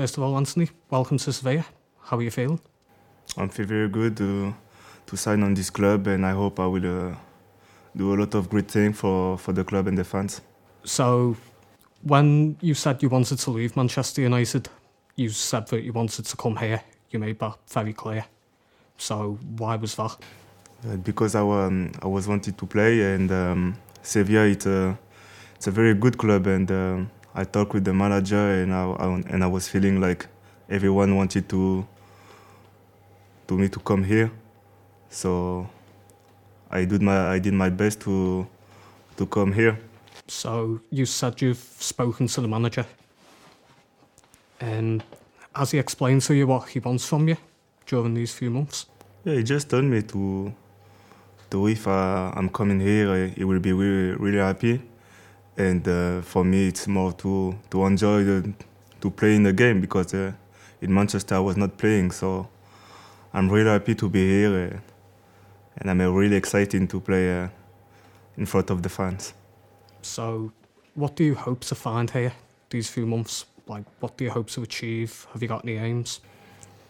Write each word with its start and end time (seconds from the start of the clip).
First 0.00 0.16
of 0.16 0.22
all, 0.22 0.34
Anthony, 0.34 0.66
welcome 0.88 1.18
to 1.18 1.30
Sevilla. 1.30 1.62
How 2.04 2.16
are 2.16 2.22
you 2.22 2.30
feeling? 2.30 2.58
I 3.36 3.46
feel 3.48 3.66
very 3.66 3.86
good 3.86 4.16
to, 4.16 4.54
to 5.04 5.14
sign 5.14 5.42
on 5.42 5.52
this 5.52 5.68
club, 5.68 6.06
and 6.06 6.24
I 6.24 6.30
hope 6.30 6.58
I 6.58 6.66
will 6.66 7.10
uh, 7.10 7.14
do 7.94 8.14
a 8.14 8.16
lot 8.16 8.34
of 8.34 8.48
great 8.48 8.70
things 8.70 8.98
for, 8.98 9.36
for 9.36 9.52
the 9.52 9.62
club 9.62 9.88
and 9.88 9.98
the 9.98 10.04
fans. 10.04 10.40
So, 10.84 11.36
when 12.02 12.56
you 12.62 12.72
said 12.72 13.02
you 13.02 13.10
wanted 13.10 13.40
to 13.40 13.50
leave 13.50 13.76
Manchester 13.76 14.22
United, 14.22 14.70
you 15.16 15.28
said 15.28 15.66
that 15.66 15.82
you 15.82 15.92
wanted 15.92 16.24
to 16.24 16.34
come 16.34 16.56
here. 16.56 16.80
You 17.10 17.18
made 17.18 17.38
that 17.40 17.58
very 17.68 17.92
clear. 17.92 18.24
So, 18.96 19.38
why 19.58 19.76
was 19.76 19.96
that? 19.96 20.16
Uh, 20.82 20.96
because 20.96 21.34
I, 21.34 21.40
um, 21.40 21.92
I 22.00 22.06
was 22.06 22.26
wanted 22.26 22.56
to 22.56 22.64
play, 22.64 23.02
and 23.02 23.30
um, 23.30 23.76
Sevilla 24.00 24.46
it's 24.46 24.64
a, 24.64 24.98
it's 25.56 25.66
a 25.66 25.70
very 25.70 25.92
good 25.92 26.16
club, 26.16 26.46
and 26.46 26.70
uh, 26.70 27.00
I 27.34 27.44
talked 27.44 27.74
with 27.74 27.84
the 27.84 27.94
manager, 27.94 28.62
and 28.62 28.74
I, 28.74 28.90
I, 28.90 29.06
and 29.30 29.44
I 29.44 29.46
was 29.46 29.68
feeling 29.68 30.00
like 30.00 30.26
everyone 30.68 31.16
wanted 31.16 31.48
to 31.48 31.86
to 33.48 33.58
me 33.58 33.68
to 33.68 33.80
come 33.80 34.04
here. 34.04 34.30
So 35.10 35.68
I 36.70 36.84
did 36.84 37.02
my 37.02 37.34
I 37.34 37.38
did 37.38 37.54
my 37.54 37.70
best 37.70 38.00
to 38.02 38.46
to 39.16 39.26
come 39.26 39.52
here. 39.52 39.78
So 40.28 40.80
you 40.90 41.06
said 41.06 41.42
you've 41.42 41.58
spoken 41.58 42.26
to 42.28 42.40
the 42.40 42.48
manager. 42.48 42.86
And 44.60 45.02
has 45.54 45.70
he 45.72 45.78
explained 45.78 46.22
to 46.22 46.34
you 46.34 46.46
what 46.46 46.68
he 46.68 46.80
wants 46.80 47.06
from 47.06 47.28
you 47.28 47.36
during 47.86 48.14
these 48.14 48.32
few 48.32 48.50
months? 48.50 48.86
Yeah, 49.24 49.34
he 49.34 49.42
just 49.42 49.68
told 49.70 49.84
me 49.84 50.02
to 50.02 50.52
to 51.50 51.66
if 51.66 51.86
uh, 51.88 52.32
I'm 52.36 52.48
coming 52.48 52.80
here, 52.80 53.28
he 53.28 53.44
will 53.44 53.58
be 53.60 53.72
really 53.72 54.16
really 54.16 54.38
happy. 54.38 54.80
And 55.60 55.86
uh, 55.86 56.22
for 56.22 56.42
me, 56.42 56.68
it's 56.68 56.88
more 56.88 57.12
to 57.12 57.54
to 57.70 57.84
enjoy 57.84 58.24
the 58.24 58.52
to 59.00 59.10
play 59.10 59.34
in 59.34 59.42
the 59.42 59.52
game 59.52 59.80
because 59.80 60.14
uh, 60.14 60.32
in 60.80 60.94
Manchester 60.94 61.34
I 61.34 61.40
was 61.40 61.56
not 61.56 61.76
playing, 61.76 62.12
so 62.12 62.48
I'm 63.34 63.50
really 63.50 63.70
happy 63.70 63.94
to 63.94 64.08
be 64.08 64.26
here, 64.26 64.54
uh, 64.56 64.78
and 65.76 65.90
I'm 65.90 66.00
uh, 66.00 66.20
really 66.20 66.36
excited 66.36 66.88
to 66.88 67.00
play 67.00 67.42
uh, 67.42 67.48
in 68.38 68.46
front 68.46 68.70
of 68.70 68.82
the 68.82 68.88
fans. 68.88 69.34
So, 70.02 70.50
what 70.94 71.14
do 71.16 71.24
you 71.24 71.34
hope 71.34 71.60
to 71.66 71.74
find 71.74 72.10
here 72.10 72.32
these 72.70 72.88
few 72.88 73.06
months? 73.06 73.44
Like, 73.66 73.84
what 74.00 74.16
do 74.16 74.24
you 74.24 74.30
hope 74.30 74.48
to 74.50 74.62
achieve? 74.62 75.26
Have 75.32 75.42
you 75.42 75.48
got 75.48 75.64
any 75.64 75.76
aims? 75.76 76.20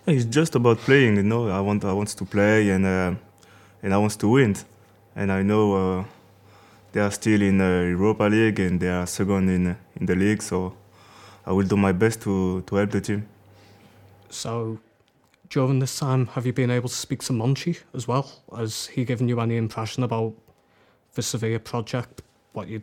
It's 0.06 0.24
just 0.36 0.54
about 0.54 0.78
playing, 0.78 1.16
you 1.16 1.24
know. 1.24 1.48
I 1.48 1.60
want 1.60 1.84
I 1.84 1.92
want 1.92 2.16
to 2.16 2.24
play 2.24 2.70
and 2.70 2.86
uh, 2.86 3.14
and 3.82 3.92
I 3.92 3.98
want 3.98 4.20
to 4.20 4.28
win, 4.28 4.54
and 5.16 5.32
I 5.32 5.42
know 5.42 5.74
uh, 5.74 6.04
they 6.92 7.00
are 7.00 7.10
still 7.10 7.42
in 7.42 7.58
the 7.58 7.88
Europa 7.91 8.24
League 8.24 8.60
and 8.60 8.80
they 8.80 8.88
are 8.88 9.06
second 9.06 9.48
in 9.48 9.77
in 10.00 10.06
the 10.06 10.14
league, 10.14 10.42
so 10.42 10.74
I 11.47 11.52
will 11.52 11.66
do 11.66 11.77
my 11.77 11.92
best 11.92 12.22
to 12.22 12.62
to 12.62 12.77
help 12.77 12.91
the 12.91 13.00
team. 13.00 13.27
So, 14.28 14.78
during 15.48 15.80
this 15.80 15.98
time, 15.98 16.27
have 16.27 16.47
you 16.47 16.52
been 16.52 16.70
able 16.70 16.88
to 16.88 16.94
speak 16.94 17.22
to 17.24 17.32
Monchi 17.32 17.78
as 17.94 18.06
well? 18.06 18.30
Has 18.56 18.86
he 18.86 19.05
given 19.05 19.28
you 19.28 19.41
any 19.41 19.56
impression 19.56 20.05
about 20.05 20.32
the 21.14 21.22
Sevilla 21.22 21.58
project? 21.58 22.22
What 22.52 22.69
you, 22.69 22.82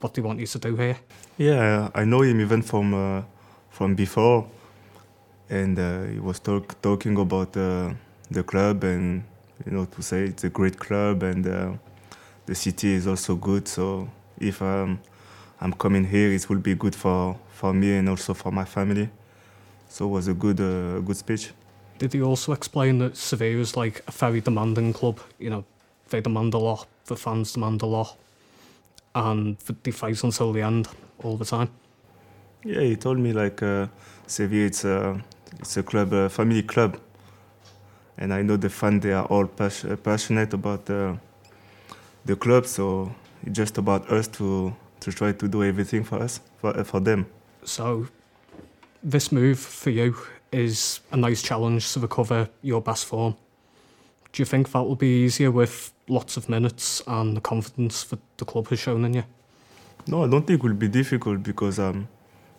what 0.00 0.14
do 0.14 0.20
you 0.20 0.26
want 0.26 0.40
you 0.40 0.46
to 0.46 0.58
do 0.58 0.76
here? 0.76 0.96
Yeah, 1.38 1.88
I 1.94 2.04
know 2.04 2.22
him 2.22 2.40
even 2.40 2.62
from 2.62 2.94
uh, 2.94 3.22
from 3.70 3.94
before, 3.94 4.46
and 5.50 5.78
uh, 5.78 6.04
he 6.04 6.20
was 6.20 6.40
talk, 6.40 6.80
talking 6.82 7.16
about 7.18 7.56
uh, 7.56 7.92
the 8.30 8.42
club 8.42 8.84
and 8.84 9.22
you 9.64 9.72
know 9.72 9.86
to 9.86 10.02
say 10.02 10.24
it's 10.24 10.44
a 10.44 10.50
great 10.50 10.78
club 10.78 11.22
and 11.22 11.46
uh, 11.46 11.72
the 12.48 12.54
city 12.54 12.94
is 12.94 13.06
also 13.06 13.36
good. 13.36 13.68
So 13.68 14.08
if 14.40 14.62
um, 14.62 14.98
I'm 15.60 15.72
coming 15.74 16.04
here, 16.04 16.32
it 16.32 16.48
will 16.48 16.58
be 16.58 16.74
good 16.74 16.94
for 16.94 17.36
for 17.50 17.72
me 17.74 17.98
and 17.98 18.08
also 18.08 18.34
for 18.34 18.50
my 18.50 18.64
family. 18.64 19.08
So 19.88 20.06
it 20.06 20.08
was 20.08 20.28
a 20.28 20.34
good 20.34 20.60
uh, 20.60 21.00
good 21.00 21.16
speech. 21.16 21.52
Did 21.98 22.12
he 22.12 22.22
also 22.22 22.52
explain 22.52 22.98
that 22.98 23.16
Sevilla 23.16 23.60
is 23.60 23.76
like 23.76 24.02
a 24.08 24.12
very 24.12 24.40
demanding 24.40 24.92
club? 24.92 25.20
You 25.38 25.50
know, 25.50 25.64
they 26.08 26.20
demand 26.20 26.54
a 26.54 26.58
lot, 26.58 26.86
the 27.06 27.16
fans 27.16 27.52
demand 27.52 27.82
a 27.82 27.86
lot, 27.86 28.16
and 29.14 29.56
they 29.82 29.90
fight 29.90 30.24
until 30.24 30.52
the 30.52 30.62
end 30.62 30.88
all 31.22 31.36
the 31.36 31.44
time. 31.44 31.68
Yeah, 32.64 32.80
he 32.80 32.96
told 32.96 33.18
me 33.18 33.32
like 33.32 33.62
uh, 33.62 33.88
Sevilla, 34.26 34.66
it's 34.66 34.84
a 34.84 35.20
it's 35.60 35.76
a 35.76 35.82
club, 35.82 36.12
a 36.12 36.28
family 36.28 36.62
club, 36.62 36.96
and 38.16 38.32
I 38.32 38.42
know 38.42 38.56
the 38.56 38.70
fans 38.70 39.02
they 39.02 39.12
are 39.12 39.26
all 39.26 39.46
pas- 39.46 39.84
passionate 40.02 40.54
about 40.54 40.86
the 40.86 41.18
the 42.28 42.36
club. 42.36 42.66
So 42.66 43.10
it's 43.42 43.56
just 43.56 43.78
about 43.78 44.08
us 44.12 44.28
to 44.38 44.72
to 45.00 45.12
try 45.12 45.32
to 45.32 45.48
do 45.48 45.62
everything 45.62 46.04
for 46.04 46.22
us 46.22 46.40
for 46.60 46.84
for 46.84 47.00
them. 47.00 47.26
So 47.64 48.06
this 49.02 49.32
move 49.32 49.58
for 49.58 49.90
you 49.90 50.14
is 50.52 51.00
a 51.12 51.16
nice 51.16 51.42
challenge 51.42 51.92
to 51.92 52.00
recover 52.00 52.48
your 52.62 52.80
best 52.80 53.04
form. 53.06 53.34
Do 54.32 54.42
you 54.42 54.46
think 54.46 54.70
that 54.72 54.82
will 54.82 54.96
be 54.96 55.24
easier 55.24 55.50
with 55.50 55.92
lots 56.08 56.36
of 56.36 56.48
minutes 56.48 57.02
and 57.06 57.36
the 57.36 57.40
confidence 57.40 58.04
that 58.04 58.20
the 58.36 58.44
club 58.44 58.68
has 58.68 58.78
shown 58.78 59.04
in 59.04 59.14
you? 59.14 59.24
No, 60.06 60.24
I 60.24 60.28
don't 60.28 60.46
think 60.46 60.60
it 60.60 60.66
will 60.66 60.74
be 60.74 60.88
difficult 60.88 61.42
because 61.42 61.78
um, 61.78 62.08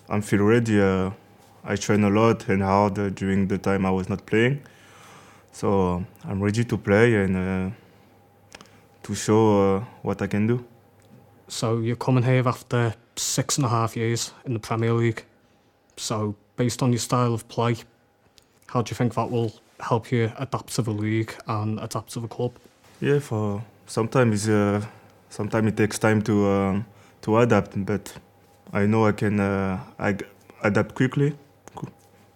I'm 0.08 0.22
feel 0.22 0.44
ready. 0.44 0.82
Uh, 0.82 1.12
I 1.64 1.76
train 1.76 2.04
a 2.04 2.10
lot 2.10 2.50
and 2.50 2.62
hard 2.62 3.16
during 3.16 3.48
the 3.48 3.58
time 3.58 3.86
I 3.86 3.92
was 3.92 4.08
not 4.10 4.26
playing, 4.26 4.62
so 5.52 6.04
I'm 6.24 6.42
ready 6.42 6.64
to 6.64 6.78
play 6.78 7.16
and 7.16 7.36
uh, 7.36 7.76
to 9.10 9.16
show 9.16 9.78
uh, 9.78 9.86
what 10.04 10.22
I 10.22 10.28
can 10.28 10.46
do. 10.46 10.64
So 11.48 11.80
you're 11.80 11.96
coming 11.96 12.24
here 12.24 12.48
after 12.48 12.94
six 13.16 13.58
and 13.58 13.66
a 13.66 13.70
half 13.70 13.98
years 13.98 14.32
in 14.46 14.54
the 14.54 14.60
Premier 14.60 14.94
League. 14.94 15.26
So 15.98 16.36
based 16.56 16.84
on 16.84 16.92
your 16.92 17.00
style 17.00 17.34
of 17.34 17.48
play, 17.48 17.76
how 18.68 18.84
do 18.84 18.92
you 18.92 18.96
think 18.96 19.16
that 19.16 19.32
will 19.32 19.52
help 19.80 20.12
you 20.12 20.32
adapt 20.38 20.76
to 20.76 20.84
the 20.84 20.92
league 20.92 21.34
and 21.48 21.80
adapt 21.80 22.14
to 22.14 22.20
the 22.20 22.28
club? 22.28 22.52
Yeah, 23.02 23.20
for 23.20 23.64
sometimes 23.88 24.48
uh, 24.48 24.86
sometimes 25.30 25.68
it 25.70 25.78
takes 25.78 25.98
time 25.98 26.22
to 26.22 26.48
um, 26.48 26.86
to 27.22 27.38
adapt, 27.40 27.84
but 27.86 28.14
I 28.72 28.86
know 28.86 29.08
I 29.08 29.14
can 29.14 29.40
uh, 29.40 29.80
I 29.98 30.18
adapt 30.62 30.94
quickly. 30.94 31.36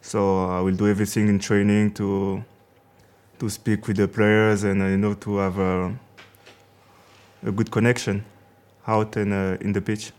So 0.02 0.48
I 0.48 0.60
will 0.62 0.76
do 0.76 0.88
everything 0.88 1.30
in 1.30 1.38
training 1.38 1.94
to 1.94 2.44
to 3.40 3.50
speak 3.50 3.88
with 3.88 3.98
the 3.98 4.08
players 4.08 4.64
and 4.64 4.82
uh, 4.82 4.86
you 4.86 4.98
know 4.98 5.14
to 5.14 5.38
have 5.38 5.60
a, 5.60 5.94
a 7.46 7.52
good 7.52 7.72
connection 7.72 8.26
out 8.88 9.16
and 9.16 9.34
uh, 9.34 9.58
in 9.62 9.74
the 9.74 9.82
pitch. 9.82 10.12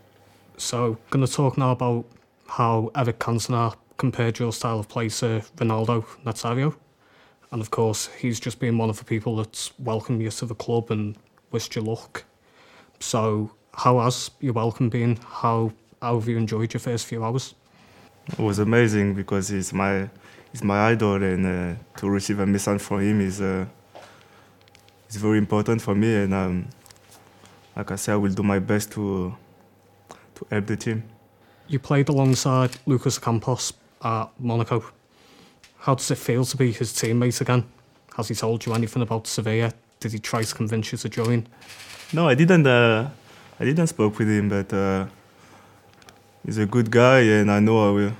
So, 0.57 0.97
going 1.09 1.25
to 1.25 1.31
talk 1.31 1.57
now 1.57 1.71
about 1.71 2.05
how 2.47 2.91
Eric 2.95 3.19
Cantona 3.19 3.75
compared 3.97 4.39
your 4.39 4.51
style 4.53 4.79
of 4.79 4.87
play 4.87 5.09
to 5.09 5.43
Ronaldo 5.57 6.05
Nazario. 6.25 6.75
And 7.51 7.61
of 7.61 7.71
course, 7.71 8.07
he's 8.19 8.39
just 8.39 8.59
been 8.59 8.77
one 8.77 8.89
of 8.89 8.97
the 8.97 9.05
people 9.05 9.35
that's 9.35 9.77
welcomed 9.79 10.21
you 10.21 10.31
to 10.31 10.45
the 10.45 10.55
club 10.55 10.91
and 10.91 11.15
wished 11.51 11.75
you 11.75 11.81
luck. 11.81 12.23
So, 12.99 13.51
how 13.73 13.99
has 13.99 14.31
your 14.39 14.53
welcome 14.53 14.89
been? 14.89 15.17
How, 15.17 15.71
how 16.01 16.19
have 16.19 16.27
you 16.27 16.37
enjoyed 16.37 16.73
your 16.73 16.79
first 16.79 17.05
few 17.05 17.23
hours? 17.23 17.55
It 18.27 18.39
was 18.39 18.59
amazing 18.59 19.13
because 19.13 19.49
he's 19.49 19.71
my 19.73 20.09
he's 20.51 20.63
my 20.63 20.91
idol, 20.91 21.21
and 21.21 21.45
uh, 21.45 21.99
to 21.99 22.09
receive 22.09 22.39
a 22.39 22.45
message 22.45 22.81
from 22.81 23.01
him 23.01 23.21
is 23.21 23.39
uh, 23.39 23.65
is 25.09 25.17
very 25.17 25.37
important 25.37 25.81
for 25.81 25.93
me. 25.93 26.15
And 26.15 26.33
um, 26.33 26.67
like 27.75 27.91
I 27.91 27.95
said, 27.95 28.13
I 28.13 28.17
will 28.17 28.33
do 28.33 28.43
my 28.43 28.59
best 28.59 28.91
to 28.93 29.35
to 30.35 30.47
help 30.51 30.65
the 30.67 30.75
team. 30.75 31.03
You 31.67 31.79
played 31.79 32.09
alongside 32.09 32.71
Lucas 32.85 33.19
Ocampos 33.19 33.73
at 34.03 34.29
Monaco. 34.39 34.83
How 35.79 35.95
does 35.95 36.11
it 36.11 36.17
feel 36.17 36.45
to 36.45 36.57
be 36.57 36.71
his 36.71 36.93
teammate 36.93 37.41
again? 37.41 37.63
Has 38.17 38.27
he 38.27 38.35
told 38.35 38.65
you 38.65 38.73
anything 38.73 39.01
about 39.01 39.27
Sevilla? 39.27 39.71
Did 39.99 40.11
he 40.11 40.19
try 40.19 40.43
to 40.43 40.55
convince 40.55 40.91
you 40.91 40.97
to 40.97 41.09
join? 41.09 41.47
No, 42.13 42.27
I 42.27 42.35
didn't. 42.35 42.67
Uh, 42.67 43.09
I 43.59 43.65
didn't 43.65 43.87
spoke 43.87 44.19
with 44.19 44.27
him, 44.27 44.49
but 44.49 44.71
uh, 44.73 45.05
he's 46.45 46.57
a 46.57 46.65
good 46.65 46.91
guy, 46.91 47.21
and 47.21 47.49
I 47.49 47.59
know 47.59 47.89
I 47.89 47.91
will. 47.91 48.13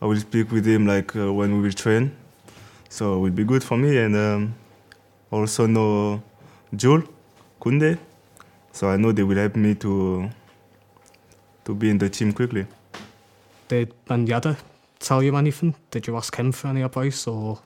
I 0.00 0.06
will 0.06 0.20
speak 0.20 0.52
with 0.52 0.66
him 0.66 0.86
like 0.86 1.16
uh, 1.16 1.32
when 1.32 1.56
we 1.56 1.62
will 1.62 1.72
train, 1.72 2.14
so 2.88 3.14
it 3.14 3.18
will 3.18 3.30
be 3.30 3.44
good 3.44 3.64
for 3.64 3.76
me. 3.76 3.96
And 3.98 4.16
um, 4.16 4.54
also 5.30 5.66
know 5.66 6.22
Jules 6.74 7.04
Koundé, 7.60 7.98
so 8.74 8.90
I 8.90 8.96
know 8.96 9.12
they 9.12 9.22
will 9.22 9.36
help 9.36 9.54
me 9.56 9.74
to 9.76 10.28
to 11.64 11.74
be 11.74 11.88
in 11.88 11.98
the 11.98 12.10
team 12.10 12.32
quickly. 12.32 12.66
Did 13.68 13.94
Yedder 14.08 14.56
tell 14.98 15.22
you 15.22 15.36
anything? 15.36 15.74
Did 15.90 16.06
you 16.06 16.16
ask 16.16 16.34
him 16.36 16.52
for 16.52 16.68
any 16.68 16.82
advice 16.82 17.26
or? 17.26 17.60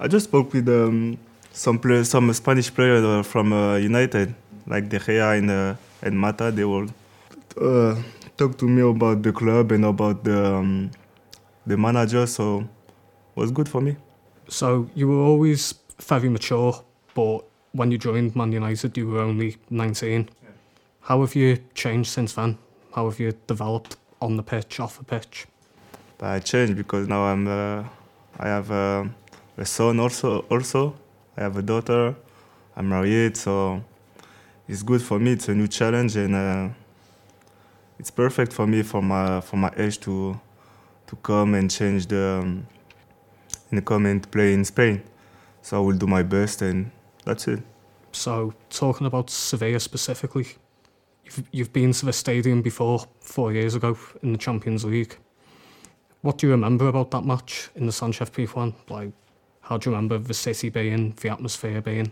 I 0.00 0.08
just 0.08 0.24
spoke 0.24 0.52
with 0.52 0.68
um, 0.68 1.18
some 1.52 1.78
players, 1.78 2.08
some 2.08 2.32
Spanish 2.32 2.74
players 2.74 3.04
uh, 3.04 3.22
from 3.22 3.52
uh, 3.52 3.76
United, 3.76 4.34
like 4.66 4.88
De 4.88 4.98
Gea 4.98 5.38
and, 5.38 5.50
uh, 5.50 5.74
and 6.02 6.18
Mata. 6.18 6.50
They 6.50 6.64
will 6.64 6.88
uh, 7.60 7.94
talk 8.36 8.58
to 8.58 8.64
me 8.66 8.82
about 8.82 9.22
the 9.22 9.32
club 9.32 9.72
and 9.72 9.84
about 9.84 10.24
the 10.24 10.56
um, 10.56 10.90
the 11.66 11.76
manager. 11.76 12.26
So 12.26 12.60
it 12.60 13.36
was 13.36 13.50
good 13.50 13.68
for 13.68 13.80
me. 13.80 13.96
So 14.48 14.88
you 14.94 15.08
were 15.08 15.22
always 15.22 15.74
very 16.00 16.28
mature, 16.28 16.82
but 17.14 17.44
when 17.76 17.90
you 17.90 17.98
joined 17.98 18.34
Man 18.34 18.52
United, 18.52 18.96
you 18.96 19.08
were 19.08 19.20
only 19.20 19.56
19. 19.70 20.28
Yeah. 20.42 20.50
How 21.02 21.20
have 21.20 21.34
you 21.34 21.58
changed 21.74 22.10
since 22.10 22.32
then? 22.32 22.58
How 22.94 23.08
have 23.08 23.20
you 23.20 23.32
developed 23.46 23.96
on 24.20 24.36
the 24.36 24.42
pitch, 24.42 24.80
off 24.80 24.98
the 24.98 25.04
pitch? 25.04 25.46
I 26.20 26.38
changed 26.40 26.76
because 26.76 27.08
now 27.08 27.24
I'm 27.24 27.46
uh, 27.46 27.84
I 28.38 28.48
have 28.48 28.70
uh, 28.70 29.04
a 29.58 29.66
son 29.66 30.00
also 30.00 30.40
also 30.50 30.96
I 31.36 31.42
have 31.42 31.58
a 31.58 31.62
daughter 31.62 32.14
I'm 32.74 32.88
married 32.88 33.36
so 33.36 33.82
it's 34.66 34.82
good 34.82 35.02
for 35.02 35.18
me 35.18 35.32
it's 35.32 35.48
a 35.48 35.54
new 35.54 35.68
challenge 35.68 36.16
and 36.16 36.34
uh, 36.34 36.68
it's 37.98 38.10
perfect 38.10 38.54
for 38.54 38.66
me 38.66 38.82
for 38.82 39.02
my 39.02 39.42
for 39.42 39.58
my 39.58 39.70
age 39.76 40.00
to 40.00 40.40
to 41.06 41.16
come 41.16 41.54
and 41.54 41.70
change 41.70 42.06
the 42.06 42.40
um, 42.42 42.66
and 43.70 43.84
come 43.84 44.06
and 44.06 44.30
play 44.30 44.54
in 44.54 44.64
Spain 44.64 45.02
so 45.60 45.76
I 45.76 45.80
will 45.80 45.98
do 45.98 46.06
my 46.06 46.22
best 46.22 46.62
and 46.62 46.90
that's 47.26 47.46
it 47.48 47.60
So, 48.16 48.54
talking 48.70 49.06
about 49.06 49.28
Sevilla 49.28 49.78
specifically, 49.78 50.46
you've, 51.24 51.42
you've 51.52 51.72
been 51.72 51.92
to 51.92 52.06
the 52.06 52.12
stadium 52.12 52.62
before, 52.62 53.06
four 53.20 53.52
years 53.52 53.74
ago, 53.74 53.98
in 54.22 54.32
the 54.32 54.38
Champions 54.38 54.84
League. 54.84 55.18
What 56.22 56.38
do 56.38 56.46
you 56.46 56.52
remember 56.52 56.88
about 56.88 57.10
that 57.10 57.24
match 57.24 57.68
in 57.74 57.84
the 57.84 57.92
Sanchez 57.92 58.30
Pizjuan? 58.30 58.72
Like, 58.88 59.12
how 59.60 59.76
do 59.76 59.90
you 59.90 59.94
remember 59.94 60.16
the 60.18 60.32
city 60.34 60.70
being, 60.70 61.14
the 61.20 61.28
atmosphere 61.28 61.82
being? 61.82 62.10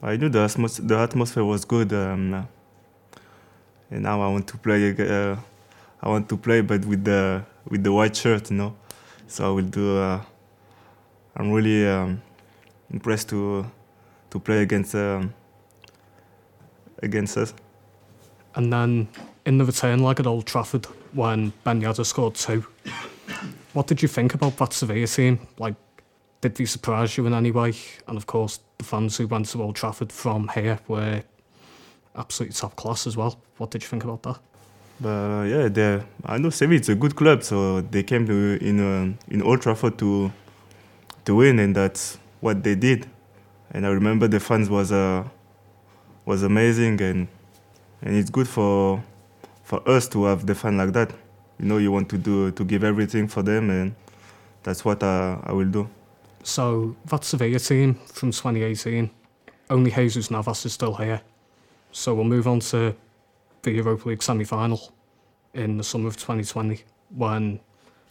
I 0.00 0.16
knew 0.16 0.28
the, 0.28 0.46
atmos- 0.46 0.86
the 0.86 0.96
atmosphere 0.96 1.44
was 1.44 1.64
good, 1.64 1.92
um, 1.92 2.46
and 3.90 4.02
now 4.02 4.22
I 4.22 4.28
want 4.28 4.46
to 4.48 4.56
play. 4.58 4.94
Uh, 4.96 5.36
I 6.00 6.08
want 6.08 6.28
to 6.28 6.36
play, 6.36 6.60
but 6.60 6.84
with 6.84 7.04
the 7.04 7.44
with 7.68 7.82
the 7.82 7.92
white 7.92 8.16
shirt, 8.16 8.50
you 8.50 8.56
know. 8.56 8.76
So 9.26 9.44
I 9.48 9.50
will 9.56 9.70
do. 9.70 9.98
Uh, 9.98 10.20
I'm 11.36 11.50
really 11.50 11.86
um, 11.86 12.22
impressed 12.90 13.28
to 13.30 13.66
to 14.32 14.38
play 14.40 14.62
against 14.62 14.94
um, 14.94 15.32
against 17.02 17.36
us. 17.36 17.54
And 18.54 18.72
then 18.72 19.08
in 19.46 19.58
the 19.58 19.64
return 19.64 20.02
leg 20.02 20.20
at 20.20 20.26
Old 20.26 20.46
Trafford, 20.46 20.86
when 21.12 21.52
Ben 21.64 21.80
Yedder 21.80 22.04
scored 22.04 22.34
two, 22.34 22.64
what 23.72 23.86
did 23.86 24.02
you 24.02 24.08
think 24.08 24.34
about 24.34 24.56
that 24.58 24.72
Sevilla 24.72 25.06
team? 25.06 25.38
Like, 25.58 25.74
did 26.40 26.54
they 26.56 26.64
surprise 26.66 27.16
you 27.16 27.26
in 27.26 27.34
any 27.34 27.50
way? 27.50 27.72
And 28.06 28.16
of 28.16 28.26
course, 28.26 28.60
the 28.78 28.84
fans 28.84 29.16
who 29.16 29.26
went 29.26 29.46
to 29.50 29.62
Old 29.62 29.76
Trafford 29.76 30.12
from 30.12 30.48
here 30.48 30.78
were 30.88 31.22
absolutely 32.16 32.54
top 32.54 32.76
class 32.76 33.06
as 33.06 33.16
well. 33.16 33.38
What 33.58 33.70
did 33.70 33.82
you 33.82 33.88
think 33.88 34.04
about 34.04 34.22
that? 34.24 34.38
But 35.00 35.08
uh, 35.08 35.42
yeah, 35.44 35.68
they- 35.68 36.02
I 36.26 36.38
know 36.38 36.50
Sevilla 36.50 36.80
is 36.80 36.88
a 36.88 36.94
good 36.94 37.16
club, 37.16 37.42
so 37.42 37.80
they 37.80 38.02
came 38.02 38.26
to 38.26 38.58
in 38.60 38.80
uh, 38.80 39.12
in 39.34 39.42
Old 39.42 39.62
Trafford 39.62 39.98
to 39.98 40.30
to 41.24 41.34
win, 41.34 41.58
and 41.58 41.74
that's 41.74 42.18
what 42.40 42.62
they 42.62 42.74
did. 42.74 43.06
And 43.72 43.86
I 43.86 43.88
remember 43.88 44.28
the 44.28 44.40
fans 44.40 44.68
was 44.68 44.92
uh, 44.92 45.24
was 46.26 46.42
amazing, 46.42 47.00
and 47.00 47.28
and 48.02 48.16
it's 48.16 48.30
good 48.30 48.48
for 48.48 49.02
for 49.64 49.86
us 49.88 50.08
to 50.08 50.24
have 50.24 50.46
the 50.46 50.54
fan 50.54 50.76
like 50.76 50.92
that. 50.92 51.10
You 51.58 51.66
know, 51.66 51.78
you 51.78 51.90
want 51.90 52.08
to 52.10 52.18
do 52.18 52.50
to 52.52 52.64
give 52.64 52.84
everything 52.84 53.28
for 53.28 53.42
them, 53.42 53.70
and 53.70 53.94
that's 54.62 54.84
what 54.84 55.02
I, 55.02 55.38
I 55.44 55.52
will 55.52 55.70
do. 55.70 55.88
So, 56.42 56.96
that 57.06 57.24
Sevilla 57.24 57.60
team 57.60 57.94
from 58.06 58.32
2018, 58.32 59.08
only 59.70 59.90
Jesus 59.92 60.30
Navas 60.30 60.66
is 60.66 60.72
still 60.72 60.94
here. 60.94 61.20
So, 61.92 62.14
we'll 62.14 62.24
move 62.24 62.48
on 62.48 62.60
to 62.60 62.94
the 63.62 63.70
Europa 63.70 64.08
League 64.08 64.22
semi 64.22 64.44
final 64.44 64.92
in 65.54 65.76
the 65.76 65.84
summer 65.84 66.08
of 66.08 66.16
2020 66.16 66.82
when 67.14 67.60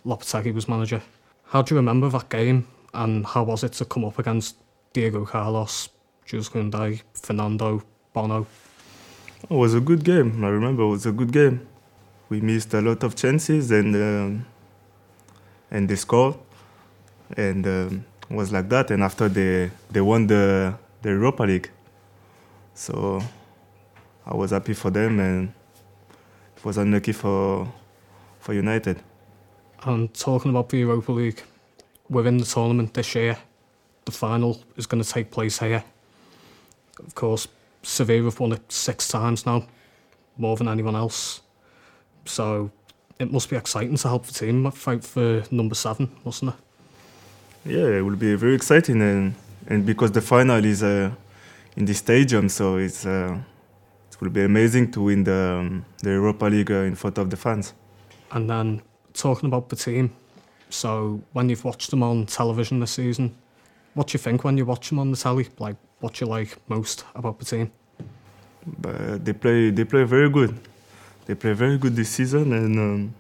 Lopetegui 0.05 0.53
was 0.53 0.69
manager. 0.69 1.01
How 1.45 1.61
do 1.61 1.75
you 1.75 1.79
remember 1.79 2.07
that 2.09 2.29
game 2.29 2.67
and 2.93 3.25
how 3.25 3.43
was 3.43 3.63
it 3.63 3.73
to 3.73 3.85
come 3.85 4.05
up 4.05 4.17
against 4.19 4.55
Diego 4.93 5.25
Carlos, 5.25 5.89
Jules 6.25 6.49
Koundé, 6.49 7.01
Fernando, 7.13 7.81
Bono? 8.13 8.45
It 9.43 9.55
was 9.55 9.73
a 9.73 9.79
good 9.79 10.03
game. 10.03 10.43
I 10.43 10.49
remember 10.49 10.83
it 10.83 10.89
was 10.89 11.05
a 11.05 11.11
good 11.11 11.31
game. 11.31 11.67
We 12.29 12.41
missed 12.41 12.73
a 12.73 12.81
lot 12.81 13.03
of 13.03 13.15
chances 13.15 13.71
and 13.71 13.95
um, 13.95 14.45
and 15.71 15.89
they 15.89 15.95
scored, 15.95 16.35
and 17.37 17.65
um, 17.65 18.05
it 18.29 18.35
was 18.35 18.51
like 18.51 18.69
that. 18.69 18.91
And 18.91 19.03
after 19.03 19.29
they 19.29 19.71
they 19.89 20.01
won 20.01 20.27
the 20.27 20.73
the 21.01 21.09
Europa 21.09 21.43
League, 21.43 21.69
so 22.73 23.21
I 24.25 24.35
was 24.35 24.51
happy 24.51 24.73
for 24.73 24.91
them, 24.91 25.19
and 25.19 25.53
it 26.57 26.65
was 26.65 26.77
unlucky 26.77 27.13
for 27.13 27.67
for 28.39 28.53
United. 28.53 29.01
And 29.83 30.13
talking 30.13 30.51
about 30.51 30.69
the 30.69 30.77
Europa 30.77 31.11
League, 31.11 31.41
we're 32.09 32.27
in 32.27 32.37
the 32.37 32.45
tournament 32.45 32.93
this 32.93 33.15
year. 33.15 33.37
The 34.05 34.11
final 34.11 34.61
is 34.77 34.85
going 34.85 35.03
to 35.03 35.09
take 35.09 35.31
place 35.31 35.59
here. 35.59 35.83
Of 36.99 37.15
course, 37.15 37.47
Sevilla 37.83 38.25
have 38.25 38.39
won 38.39 38.53
it 38.53 38.71
six 38.71 39.07
times 39.07 39.45
now, 39.45 39.67
more 40.37 40.55
than 40.57 40.67
anyone 40.67 40.95
else. 40.95 41.41
So 42.25 42.71
it 43.19 43.31
must 43.31 43.49
be 43.49 43.55
exciting 43.55 43.95
to 43.97 44.07
help 44.07 44.25
the 44.25 44.33
team 44.33 44.69
fight 44.71 45.03
for 45.03 45.43
number 45.51 45.75
seven, 45.75 46.09
mustn't 46.25 46.53
it? 46.53 46.59
Yeah, 47.65 47.99
it 47.99 48.01
will 48.01 48.15
be 48.15 48.35
very 48.35 48.55
exciting, 48.55 49.01
and 49.01 49.35
and 49.67 49.85
because 49.85 50.11
the 50.11 50.21
final 50.21 50.65
is 50.65 50.81
uh, 50.81 51.11
in 51.75 51.85
the 51.85 51.93
stadium, 51.93 52.49
so 52.49 52.77
it's 52.77 53.05
uh, 53.05 53.37
it 54.11 54.21
will 54.21 54.31
be 54.31 54.43
amazing 54.43 54.91
to 54.91 55.01
win 55.01 55.23
the 55.23 55.57
um, 55.59 55.85
the 56.03 56.09
Europa 56.09 56.45
League 56.45 56.71
uh, 56.71 56.87
in 56.87 56.95
front 56.95 57.17
of 57.17 57.29
the 57.29 57.37
fans. 57.37 57.73
And 58.31 58.49
then 58.49 58.81
talking 59.13 59.47
about 59.47 59.69
the 59.69 59.75
team, 59.75 60.11
so 60.69 61.21
when 61.33 61.49
you've 61.49 61.63
watched 61.63 61.91
them 61.91 62.01
on 62.01 62.25
television 62.25 62.79
this 62.79 62.91
season, 62.91 63.35
what 63.93 64.07
do 64.07 64.13
you 64.13 64.19
think 64.19 64.43
when 64.43 64.57
you 64.57 64.65
watch 64.65 64.89
them 64.89 64.99
on 64.99 65.11
the 65.11 65.17
telly? 65.17 65.47
Like, 65.59 65.75
what 65.99 66.13
do 66.13 66.25
you 66.25 66.29
like 66.29 66.57
most 66.67 67.05
about 67.15 67.39
the 67.39 67.45
team? 67.45 67.71
but 68.65 69.23
they 69.25 69.33
play 69.33 69.69
they 69.71 69.83
play 69.83 70.03
very 70.03 70.29
good. 70.29 70.57
They 71.25 71.35
play 71.35 71.53
very 71.53 71.77
good 71.77 71.95
this 71.95 72.09
season, 72.09 72.53
and 72.53 72.77
um, 72.79 73.15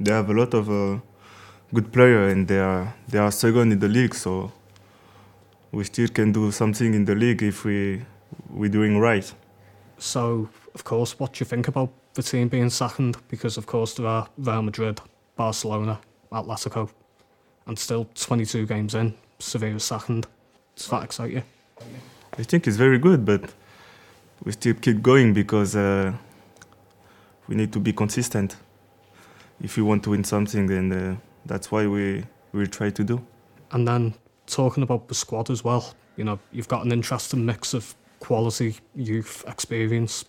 they 0.00 0.12
have 0.12 0.30
a 0.30 0.32
lot 0.32 0.54
of 0.54 0.70
uh, 0.70 0.98
good 1.72 1.92
players, 1.92 2.32
and 2.32 2.46
they 2.48 2.58
are 2.58 2.94
they 3.08 3.18
are 3.18 3.30
second 3.30 3.72
in 3.72 3.78
the 3.78 3.88
league. 3.88 4.14
So 4.14 4.52
we 5.72 5.84
still 5.84 6.08
can 6.08 6.32
do 6.32 6.50
something 6.50 6.94
in 6.94 7.04
the 7.04 7.14
league 7.14 7.42
if 7.42 7.64
we 7.64 8.02
we're 8.50 8.70
doing 8.70 8.98
right. 8.98 9.32
So, 9.98 10.48
of 10.74 10.84
course, 10.84 11.18
what 11.18 11.32
do 11.32 11.38
you 11.40 11.46
think 11.46 11.68
about 11.68 11.90
the 12.14 12.22
team 12.22 12.48
being 12.48 12.68
second? 12.68 13.16
Because, 13.28 13.56
of 13.56 13.64
course, 13.64 13.94
there 13.94 14.06
are 14.06 14.28
Real 14.36 14.60
Madrid, 14.60 15.00
Barcelona, 15.36 15.98
Atletico, 16.30 16.90
and 17.66 17.78
still 17.78 18.06
22 18.14 18.66
games 18.66 18.94
in, 18.94 19.14
Sevilla's 19.38 19.84
second. 19.84 20.26
Does 20.74 20.88
that 20.88 21.04
excite 21.04 21.32
you? 21.32 21.42
I 22.38 22.42
think 22.42 22.66
it's 22.66 22.76
very 22.76 22.98
good, 22.98 23.24
but 23.24 23.52
we 24.44 24.52
still 24.52 24.74
keep 24.74 25.02
going 25.02 25.32
because 25.32 25.74
uh, 25.76 26.12
we 27.48 27.54
need 27.56 27.72
to 27.72 27.80
be 27.80 27.92
consistent. 27.92 28.56
If 29.62 29.76
we 29.76 29.82
want 29.82 30.02
to 30.04 30.10
win 30.10 30.24
something, 30.24 30.66
then 30.66 30.92
uh, 30.92 31.16
that's 31.46 31.70
why 31.70 31.86
we 31.86 32.24
will 32.52 32.66
try 32.66 32.90
to 32.90 33.04
do. 33.04 33.24
And 33.72 33.88
then 33.88 34.14
talking 34.46 34.82
about 34.82 35.08
the 35.08 35.14
squad 35.14 35.50
as 35.50 35.64
well, 35.64 35.94
you 36.16 36.24
know, 36.24 36.38
you've 36.52 36.68
got 36.68 36.84
an 36.84 36.92
interesting 36.92 37.44
mix 37.44 37.74
of 37.74 37.94
quality, 38.20 38.76
youth, 38.94 39.44
experience, 39.46 40.24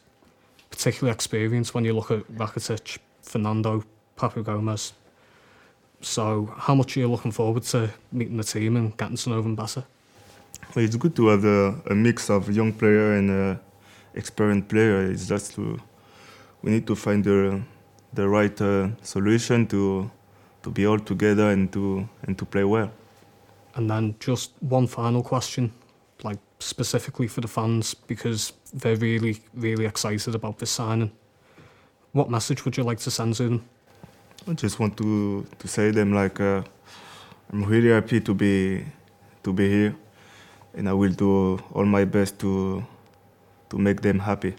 particularly 0.70 1.14
experience 1.14 1.74
when 1.74 1.86
you 1.86 1.94
look 1.94 2.12
at 2.12 2.28
Rakitic, 2.34 3.00
Fernando, 3.22 3.84
Papu 4.18 4.44
Gomez. 4.44 4.94
So, 6.02 6.54
how 6.58 6.76
much 6.76 6.96
are 6.96 7.00
you 7.00 7.08
looking 7.08 7.32
forward 7.32 7.64
to 7.64 7.90
meeting 8.12 8.38
the 8.38 8.44
team 8.44 8.78
and 8.78 8.96
getting 8.98 9.18
to 9.18 9.30
know 9.30 9.42
them 9.42 9.56
better? 9.56 9.84
It's 10.76 10.96
good 10.96 11.16
to 11.16 11.28
have 11.28 11.44
a, 11.44 11.82
a 11.90 11.96
mix 11.96 12.30
of 12.30 12.56
young 12.56 12.72
player 12.72 13.14
and 13.14 13.32
uh, 13.32 13.60
experienced 14.14 14.70
player. 14.70 15.12
It's 15.12 15.28
just 15.28 15.56
to 15.56 15.80
we 16.62 16.72
need 16.72 16.88
to 16.88 16.96
find 16.96 17.24
the 17.24 17.62
the 18.14 18.28
right 18.28 18.62
uh, 18.62 18.90
solution 19.02 19.68
to 19.68 20.12
to 20.64 20.70
be 20.70 20.86
all 20.86 21.00
together 21.00 21.50
and 21.52 21.72
to 21.74 22.08
and 22.24 22.38
to 22.38 22.46
play 22.46 22.64
well. 22.64 22.92
And 23.76 23.90
then 23.90 24.16
just 24.20 24.52
one 24.60 24.88
final 24.88 25.24
question, 25.24 25.72
like 26.24 26.40
specifically 26.60 27.28
for 27.28 27.42
the 27.42 27.48
fans, 27.48 27.94
because 27.94 28.54
they're 28.74 28.96
really, 28.96 29.42
really 29.54 29.86
excited 29.86 30.34
about 30.36 30.58
this 30.58 30.72
signing. 30.72 31.12
What 32.12 32.30
message 32.30 32.66
would 32.66 32.76
you 32.76 32.84
like 32.84 33.00
to 33.00 33.12
send 33.12 33.36
to 33.36 33.44
them? 33.44 33.70
I 34.50 34.54
just 34.54 34.80
want 34.80 34.96
to 34.98 35.46
to 35.60 35.68
say 35.68 35.92
them 35.92 36.14
like 36.14 36.40
uh, 36.40 36.64
I'm 37.52 37.66
really 37.66 37.90
happy 37.90 38.22
to 38.22 38.34
be 38.34 38.86
to 39.44 39.52
be 39.52 39.68
here, 39.68 39.96
and 40.74 40.88
I 40.88 40.94
will 40.94 41.12
do 41.12 41.60
all 41.74 41.84
my 41.84 42.06
best 42.06 42.40
to 42.40 42.82
to 43.70 43.78
make 43.78 44.00
them 44.00 44.20
happy. 44.20 44.56